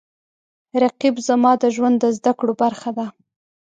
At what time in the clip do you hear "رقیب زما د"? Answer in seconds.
0.81-1.63